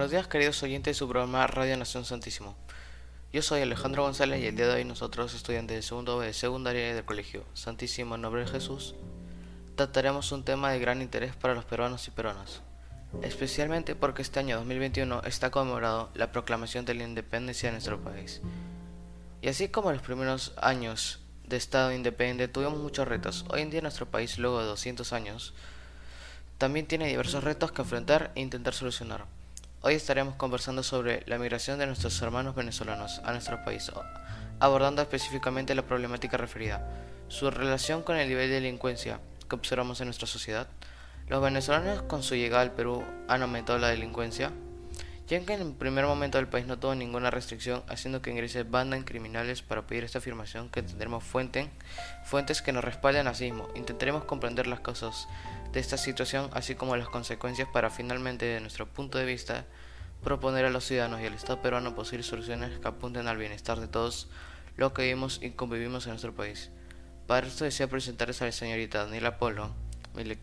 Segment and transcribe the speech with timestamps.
[0.00, 2.56] Buenos días queridos oyentes de su programa Radio Nación Santísimo.
[3.34, 6.32] Yo soy Alejandro González y el día de hoy nosotros, estudiantes de segundo B de
[6.32, 8.94] secundaria del colegio Santísimo en Nombre de Jesús,
[9.76, 12.62] trataremos un tema de gran interés para los peruanos y peruanas,
[13.20, 18.40] especialmente porque este año 2021 está conmemorado la proclamación de la independencia de nuestro país.
[19.42, 23.68] Y así como en los primeros años de Estado independiente tuvimos muchos retos, hoy en
[23.68, 25.52] día nuestro país, luego de 200 años,
[26.56, 29.26] también tiene diversos retos que enfrentar e intentar solucionar.
[29.82, 33.90] Hoy estaremos conversando sobre la migración de nuestros hermanos venezolanos a nuestro país,
[34.58, 36.86] abordando específicamente la problemática referida,
[37.28, 40.68] su relación con el nivel de delincuencia que observamos en nuestra sociedad.
[41.28, 44.52] Los venezolanos con su llegada al Perú han aumentado la delincuencia,
[45.28, 48.70] ya que en el primer momento del país no tuvo ninguna restricción, haciendo que ingresen
[48.70, 51.70] bandas criminales para pedir esta afirmación que tendremos fuente,
[52.26, 53.70] fuentes que nos respalden así mismo.
[53.74, 55.26] Intentaremos comprender las causas
[55.72, 59.66] de esta situación, así como las consecuencias para finalmente, de nuestro punto de vista,
[60.22, 63.88] proponer a los ciudadanos y al Estado peruano posibles soluciones que apunten al bienestar de
[63.88, 64.28] todos
[64.76, 66.70] los que vivimos y convivimos en nuestro país.
[67.26, 69.74] Para esto deseo presentarles a la señorita Daniela Polo,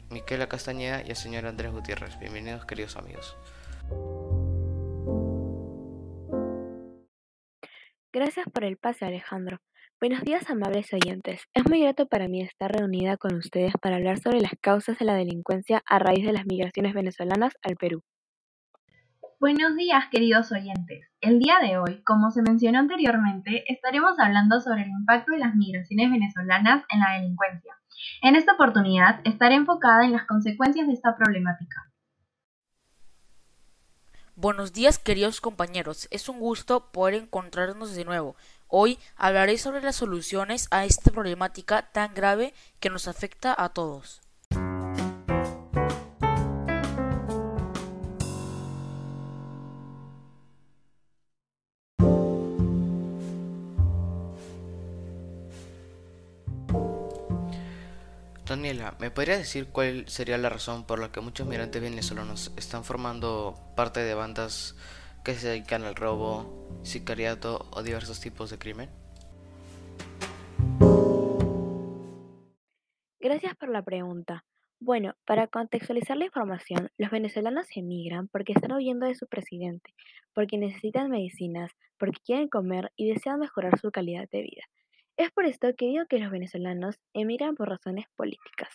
[0.09, 2.17] Miquela Castañeda y al señor Andrés Gutiérrez.
[2.19, 3.35] Bienvenidos queridos amigos.
[8.13, 9.59] Gracias por el pase Alejandro.
[9.99, 11.41] Buenos días amables oyentes.
[11.55, 15.05] Es muy grato para mí estar reunida con ustedes para hablar sobre las causas de
[15.05, 18.03] la delincuencia a raíz de las migraciones venezolanas al Perú.
[19.39, 21.09] Buenos días queridos oyentes.
[21.19, 25.55] El día de hoy, como se mencionó anteriormente, estaremos hablando sobre el impacto de las
[25.55, 27.73] migraciones venezolanas en la delincuencia.
[28.21, 31.91] En esta oportunidad estaré enfocada en las consecuencias de esta problemática.
[34.39, 38.35] Buenos días queridos compañeros, es un gusto poder encontrarnos de nuevo.
[38.69, 44.21] Hoy hablaré sobre las soluciones a esta problemática tan grave que nos afecta a todos.
[58.45, 62.85] Daniela, ¿me podrías decir cuál sería la razón por la que muchos migrantes venezolanos están
[62.85, 64.75] formando parte de bandas
[65.27, 68.89] que se dedican al robo, sicariato o diversos tipos de crimen?
[73.19, 74.45] Gracias por la pregunta.
[74.79, 79.93] Bueno, para contextualizar la información, los venezolanos emigran porque están huyendo de su presidente,
[80.33, 84.63] porque necesitan medicinas, porque quieren comer y desean mejorar su calidad de vida.
[85.17, 88.69] Es por esto que digo que los venezolanos emigran por razones políticas.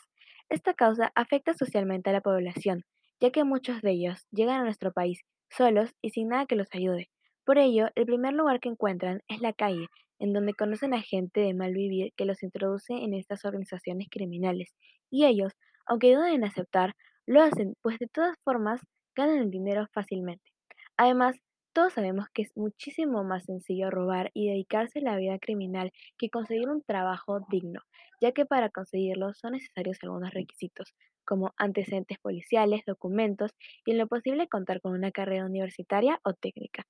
[0.51, 2.85] Esta causa afecta socialmente a la población,
[3.22, 6.69] ya que muchos de ellos llegan a nuestro país solos y sin nada que los
[6.72, 7.10] ayude.
[7.47, 9.88] Por ello, el primer lugar que encuentran es la calle,
[10.19, 14.75] en donde conocen a gente de mal vivir que los introduce en estas organizaciones criminales,
[15.11, 15.55] y ellos,
[15.87, 16.94] aunque duden en aceptar,
[17.27, 18.81] lo hacen, pues de todas formas
[19.16, 20.53] ganan el dinero fácilmente.
[20.99, 21.37] Además,
[21.72, 26.31] todos sabemos que es muchísimo más sencillo robar y dedicarse a la vida criminal que
[26.31, 27.81] conseguir un trabajo digno,
[28.21, 30.94] ya que para conseguirlo son necesarios algunos requisitos,
[31.25, 33.53] como antecedentes policiales, documentos
[33.84, 36.84] y en lo posible contar con una carrera universitaria o técnica.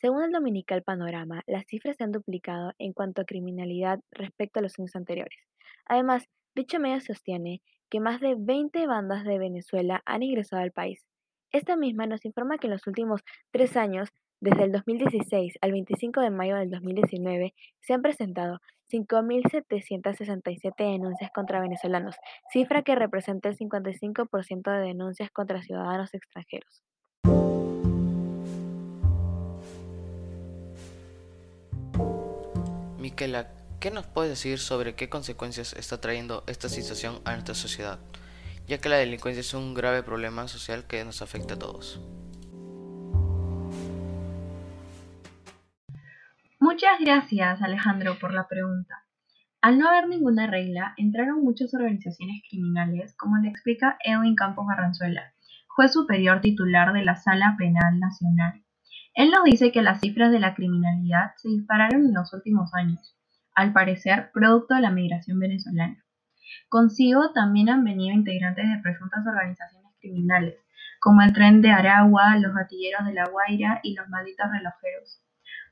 [0.00, 4.62] Según el Dominical Panorama, las cifras se han duplicado en cuanto a criminalidad respecto a
[4.62, 5.38] los años anteriores.
[5.86, 11.04] Además, dicho medio sostiene que más de 20 bandas de Venezuela han ingresado al país.
[11.52, 14.08] Esta misma nos informa que en los últimos tres años,
[14.42, 18.58] desde el 2016 al 25 de mayo del 2019, se han presentado
[18.90, 22.16] 5.767 denuncias contra venezolanos,
[22.52, 26.82] cifra que representa el 55% de denuncias contra ciudadanos extranjeros.
[32.98, 38.00] Miquela, ¿qué nos puedes decir sobre qué consecuencias está trayendo esta situación a nuestra sociedad?
[38.66, 42.00] Ya que la delincuencia es un grave problema social que nos afecta a todos.
[46.82, 49.04] Muchas gracias, Alejandro, por la pregunta.
[49.60, 55.32] Al no haber ninguna regla, entraron muchas organizaciones criminales, como le explica Edwin Campos Barranzuela,
[55.68, 58.64] juez superior titular de la Sala Penal Nacional.
[59.14, 63.16] Él nos dice que las cifras de la criminalidad se dispararon en los últimos años,
[63.54, 66.04] al parecer producto de la migración venezolana.
[66.68, 70.56] Consigo también han venido integrantes de presuntas organizaciones criminales,
[71.00, 75.22] como el Tren de Aragua, los Gatilleros de la Guaira y los Malditos Relojeros.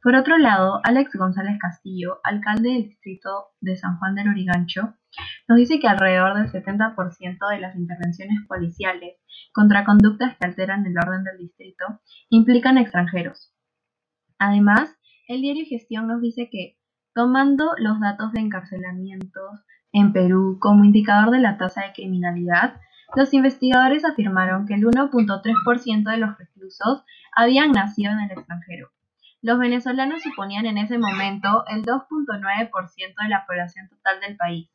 [0.02, 4.94] Por otro lado, Alex González Castillo, alcalde del distrito de San Juan del Origancho,
[5.46, 6.96] nos dice que alrededor del 70%
[7.50, 9.16] de las intervenciones policiales
[9.52, 11.84] contra conductas que alteran el orden del distrito
[12.30, 13.52] implican extranjeros.
[14.38, 14.96] Además,
[15.28, 16.78] el diario Gestión nos dice que,
[17.14, 19.60] tomando los datos de encarcelamientos
[19.92, 22.80] en Perú como indicador de la tasa de criminalidad,
[23.16, 27.02] Los investigadores afirmaron que el 1.3% de los reclusos
[27.34, 28.90] habían nacido en el extranjero.
[29.42, 34.70] Los venezolanos suponían en ese momento el 2.9% de la población total del país.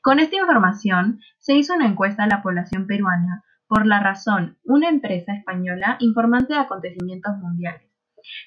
[0.00, 4.88] Con esta información se hizo una encuesta a la población peruana, por la razón, una
[4.88, 7.90] empresa española informante de acontecimientos mundiales.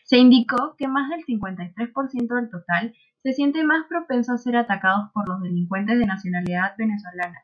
[0.03, 5.11] Se indicó que más del 53% del total se siente más propenso a ser atacados
[5.13, 7.43] por los delincuentes de nacionalidad venezolana,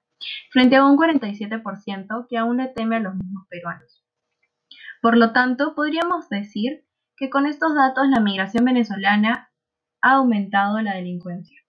[0.51, 4.06] frente a un 47% que aún le teme a los mismos peruanos.
[5.01, 6.85] Por lo tanto, podríamos decir
[7.17, 9.50] que con estos datos la migración venezolana
[10.01, 11.59] ha aumentado la delincuencia.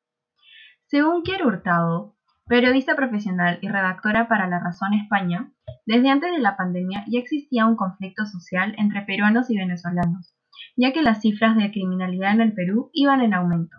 [0.87, 2.17] Según Kier Hurtado,
[2.47, 5.53] periodista profesional y redactora para La Razón España,
[5.85, 10.37] desde antes de la pandemia ya existía un conflicto social entre peruanos y venezolanos,
[10.77, 13.77] ya que las cifras de criminalidad en el Perú iban en aumento,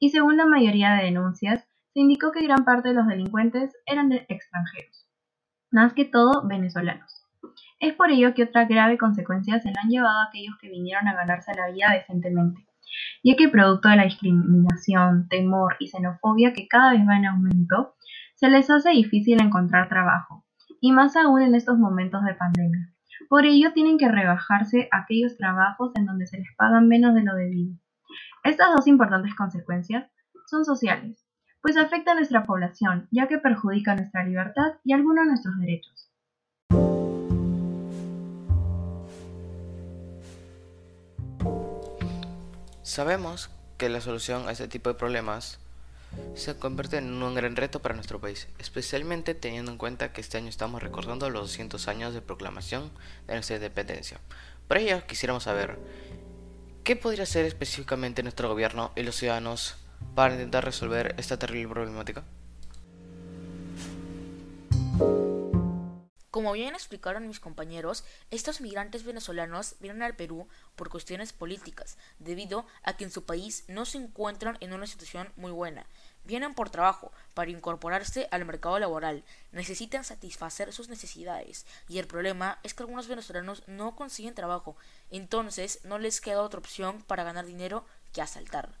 [0.00, 4.12] y según la mayoría de denuncias, se indicó que gran parte de los delincuentes eran
[4.12, 5.08] extranjeros,
[5.70, 7.17] más que todo venezolanos.
[7.80, 11.06] Es por ello que otra grave consecuencia se la han llevado a aquellos que vinieron
[11.06, 12.66] a ganarse la vida decentemente,
[13.22, 17.94] ya que producto de la discriminación, temor y xenofobia que cada vez va en aumento,
[18.34, 20.44] se les hace difícil encontrar trabajo,
[20.80, 22.92] y más aún en estos momentos de pandemia.
[23.28, 27.34] Por ello tienen que rebajarse aquellos trabajos en donde se les pagan menos de lo
[27.36, 27.76] debido.
[28.42, 30.10] Estas dos importantes consecuencias
[30.46, 31.24] son sociales,
[31.62, 36.07] pues afecta a nuestra población, ya que perjudica nuestra libertad y algunos de nuestros derechos.
[42.88, 45.58] Sabemos que la solución a este tipo de problemas
[46.34, 50.38] se convierte en un gran reto para nuestro país, especialmente teniendo en cuenta que este
[50.38, 52.90] año estamos recordando los 200 años de proclamación
[53.26, 54.20] de nuestra independencia.
[54.68, 55.78] Por ello, quisiéramos saber
[56.82, 59.76] qué podría hacer específicamente nuestro gobierno y los ciudadanos
[60.14, 62.24] para intentar resolver esta terrible problemática.
[66.38, 70.46] Como bien explicaron mis compañeros, estos migrantes venezolanos vienen al Perú
[70.76, 75.32] por cuestiones políticas, debido a que en su país no se encuentran en una situación
[75.34, 75.84] muy buena.
[76.22, 82.60] Vienen por trabajo, para incorporarse al mercado laboral, necesitan satisfacer sus necesidades, y el problema
[82.62, 84.76] es que algunos venezolanos no consiguen trabajo,
[85.10, 88.78] entonces no les queda otra opción para ganar dinero que asaltar.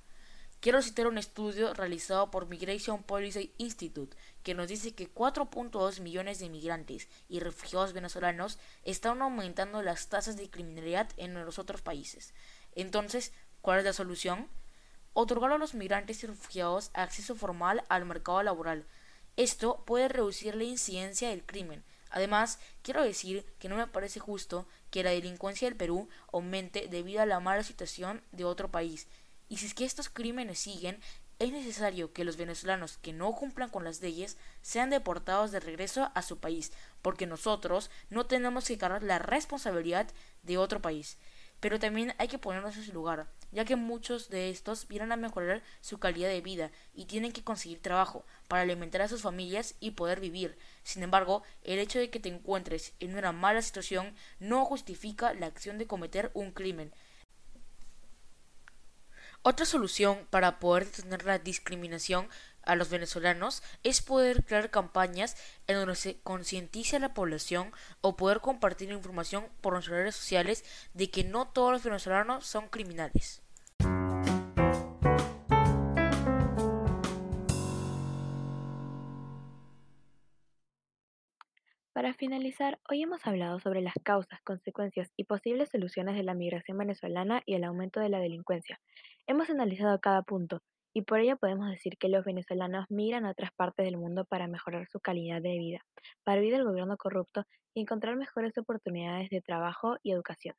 [0.60, 6.40] Quiero citar un estudio realizado por Migration Policy Institute que nos dice que 4.2 millones
[6.40, 12.34] de inmigrantes y refugiados venezolanos están aumentando las tasas de criminalidad en los otros países.
[12.74, 14.48] Entonces, ¿cuál es la solución?
[15.12, 18.84] Otorgar a los migrantes y refugiados acceso formal al mercado laboral.
[19.36, 21.84] Esto puede reducir la incidencia del crimen.
[22.10, 27.22] Además, quiero decir que no me parece justo que la delincuencia del Perú aumente debido
[27.22, 29.06] a la mala situación de otro país
[29.48, 31.00] y si es que estos crímenes siguen,
[31.38, 36.10] es necesario que los venezolanos que no cumplan con las leyes sean deportados de regreso
[36.14, 40.08] a su país, porque nosotros no tenemos que cargar la responsabilidad
[40.42, 41.16] de otro país.
[41.60, 45.16] Pero también hay que ponernos en su lugar, ya que muchos de estos vienen a
[45.16, 49.74] mejorar su calidad de vida y tienen que conseguir trabajo para alimentar a sus familias
[49.80, 50.56] y poder vivir.
[50.84, 55.46] Sin embargo, el hecho de que te encuentres en una mala situación no justifica la
[55.46, 56.92] acción de cometer un crimen.
[59.42, 62.28] Otra solución para poder detener la discriminación
[62.62, 68.16] a los venezolanos es poder crear campañas en donde se concientice a la población o
[68.16, 73.42] poder compartir información por nuestras redes sociales de que no todos los venezolanos son criminales.
[81.92, 86.78] Para finalizar, hoy hemos hablado sobre las causas, consecuencias y posibles soluciones de la migración
[86.78, 88.78] venezolana y el aumento de la delincuencia.
[89.28, 90.60] Hemos analizado cada punto
[90.92, 94.48] y por ello podemos decir que los venezolanos migran a otras partes del mundo para
[94.48, 95.80] mejorar su calidad de vida,
[96.24, 97.44] para evitar el gobierno corrupto
[97.74, 100.56] y encontrar mejores oportunidades de trabajo y educación.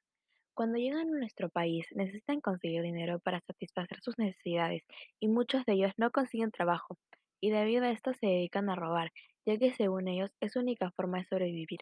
[0.53, 4.83] Cuando llegan a nuestro país necesitan conseguir dinero para satisfacer sus necesidades
[5.19, 6.97] y muchos de ellos no consiguen trabajo
[7.41, 9.11] y debido a esto se dedican a robar
[9.45, 11.79] ya que según ellos es su única forma de sobrevivir.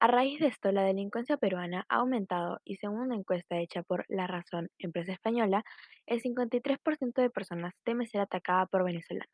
[0.00, 4.04] A raíz de esto, la delincuencia peruana ha aumentado y según una encuesta hecha por
[4.08, 5.64] La Razón, empresa española,
[6.06, 9.28] el 53% de personas teme ser atacada por venezolanos.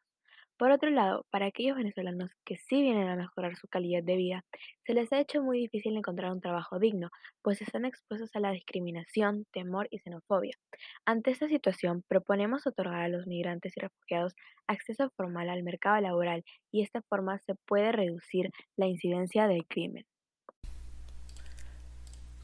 [0.59, 4.45] Por otro lado, para aquellos venezolanos que sí vienen a mejorar su calidad de vida,
[4.87, 7.11] se les ha hecho muy difícil encontrar un trabajo digno,
[7.43, 10.57] pues están expuestos a la discriminación, temor y xenofobia.
[11.05, 14.35] Ante esta situación, proponemos otorgar a los migrantes y refugiados
[14.67, 19.67] acceso formal al mercado laboral y de esta forma se puede reducir la incidencia del
[19.67, 20.07] crimen.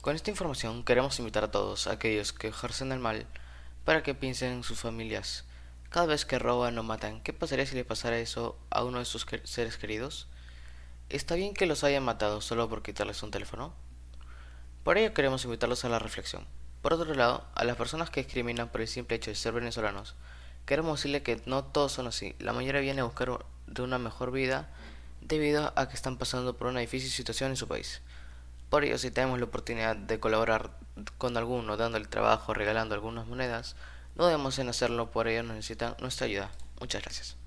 [0.03, 3.25] Con esta información queremos invitar a todos aquellos que ejercen el mal
[3.87, 5.49] para que piensen en sus familias
[5.93, 9.05] cada vez que roban o matan, ¿qué pasaría si le pasara eso a uno de
[9.05, 10.27] sus seres queridos?
[11.11, 13.75] ¿Está bien que los hayan matado solo por quitarles un teléfono?
[14.85, 16.47] Por ello queremos invitarlos a la reflexión.
[16.81, 20.15] Por otro lado, a las personas que discriminan por el simple hecho de ser venezolanos,
[20.65, 22.35] queremos decirle que no todos son así.
[22.39, 24.71] La mayoría viene a buscar de una mejor vida
[25.21, 28.01] debido a que están pasando por una difícil situación en su país.
[28.71, 30.71] Por ello, si tenemos la oportunidad de colaborar
[31.19, 33.77] con alguno, dándole trabajo, regalando algunas monedas,
[34.17, 36.51] no debemos en hacerlo, por ello necesitan nuestra ayuda.
[36.81, 37.42] Muchas gracias.